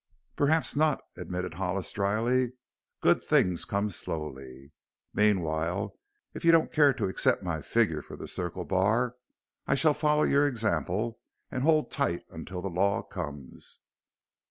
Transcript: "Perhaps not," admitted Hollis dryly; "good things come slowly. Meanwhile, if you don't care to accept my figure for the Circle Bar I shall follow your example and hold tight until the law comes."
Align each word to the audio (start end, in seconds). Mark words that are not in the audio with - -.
"Perhaps 0.35 0.75
not," 0.75 0.99
admitted 1.15 1.53
Hollis 1.53 1.91
dryly; 1.91 2.53
"good 3.01 3.21
things 3.21 3.65
come 3.65 3.91
slowly. 3.91 4.71
Meanwhile, 5.13 5.95
if 6.33 6.43
you 6.43 6.51
don't 6.51 6.71
care 6.71 6.91
to 6.91 7.05
accept 7.05 7.43
my 7.43 7.61
figure 7.61 8.01
for 8.01 8.15
the 8.15 8.27
Circle 8.27 8.65
Bar 8.65 9.13
I 9.67 9.75
shall 9.75 9.93
follow 9.93 10.23
your 10.23 10.47
example 10.47 11.19
and 11.51 11.61
hold 11.61 11.91
tight 11.91 12.25
until 12.31 12.63
the 12.63 12.67
law 12.67 13.03
comes." 13.03 13.81